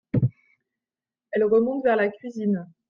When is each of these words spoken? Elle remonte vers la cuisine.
Elle 1.29 1.43
remonte 1.43 1.83
vers 1.83 1.95
la 1.95 2.09
cuisine. 2.09 2.65